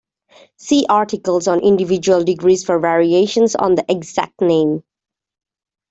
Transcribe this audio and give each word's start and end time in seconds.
See 0.57 0.83
articles 0.89 1.47
on 1.47 1.59
individual 1.59 2.23
degrees 2.23 2.63
for 2.65 2.79
variations 2.79 3.53
on 3.55 3.75
the 3.75 3.85
exact 3.87 4.41
name. 4.41 4.81